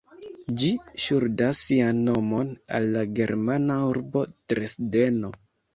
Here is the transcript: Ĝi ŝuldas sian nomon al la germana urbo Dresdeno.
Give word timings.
Ĝi 0.61 0.69
ŝuldas 1.03 1.61
sian 1.67 2.01
nomon 2.09 2.51
al 2.79 2.91
la 2.97 3.07
germana 3.21 3.81
urbo 3.93 4.29
Dresdeno. 4.35 5.37